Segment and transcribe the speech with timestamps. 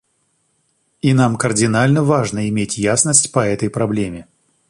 [1.01, 4.25] И нам кардинально важно иметь ясность по этой проблеме.